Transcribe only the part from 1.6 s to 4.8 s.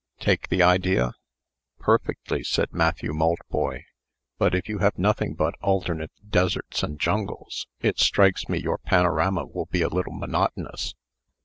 "Perfectly," said Matthew Maltboy; "but if you